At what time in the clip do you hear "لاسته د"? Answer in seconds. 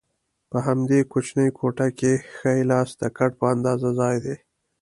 2.71-3.13